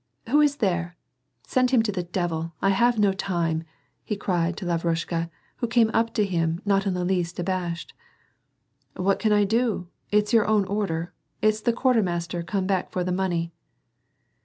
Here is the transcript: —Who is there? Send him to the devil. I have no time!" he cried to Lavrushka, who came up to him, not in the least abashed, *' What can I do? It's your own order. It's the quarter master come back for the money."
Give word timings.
—Who 0.31 0.41
is 0.41 0.55
there? 0.55 0.97
Send 1.45 1.69
him 1.69 1.83
to 1.83 1.91
the 1.91 2.01
devil. 2.01 2.53
I 2.59 2.69
have 2.71 2.97
no 2.97 3.13
time!" 3.13 3.65
he 4.03 4.15
cried 4.15 4.57
to 4.57 4.65
Lavrushka, 4.65 5.29
who 5.57 5.67
came 5.67 5.91
up 5.93 6.11
to 6.15 6.25
him, 6.25 6.59
not 6.65 6.87
in 6.87 6.95
the 6.95 7.05
least 7.05 7.37
abashed, 7.37 7.93
*' 8.49 8.85
What 8.95 9.19
can 9.19 9.31
I 9.31 9.43
do? 9.43 9.89
It's 10.09 10.33
your 10.33 10.47
own 10.47 10.65
order. 10.65 11.13
It's 11.43 11.61
the 11.61 11.71
quarter 11.71 12.01
master 12.01 12.41
come 12.41 12.65
back 12.65 12.89
for 12.91 13.03
the 13.03 13.11
money." 13.11 13.53